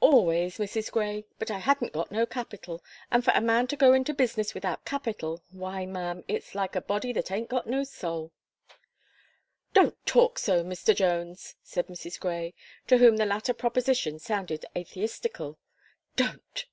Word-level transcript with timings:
"Always, 0.00 0.58
Mrs. 0.58 0.92
Gray; 0.92 1.24
but 1.38 1.50
I 1.50 1.56
hadn't 1.60 1.94
got 1.94 2.12
no 2.12 2.26
capital; 2.26 2.84
and 3.10 3.24
for 3.24 3.30
a 3.34 3.40
man 3.40 3.66
to 3.68 3.76
go 3.78 3.94
into 3.94 4.12
business 4.12 4.52
without 4.52 4.84
capital, 4.84 5.42
why, 5.52 5.86
ma'am, 5.86 6.22
it's 6.28 6.54
like 6.54 6.76
a 6.76 6.82
body 6.82 7.14
that 7.14 7.30
aint 7.30 7.48
got 7.48 7.66
no 7.66 7.82
soul." 7.82 8.30
"Don't 9.72 9.96
talk 10.04 10.38
so, 10.38 10.62
Mr. 10.62 10.94
Jones," 10.94 11.54
said 11.62 11.86
Mrs. 11.86 12.20
Gray, 12.20 12.52
to 12.88 12.98
whom 12.98 13.16
the 13.16 13.24
latter 13.24 13.54
proposition 13.54 14.18
sounded 14.18 14.66
atheistical, 14.76 15.58
"don't!" 16.14 16.66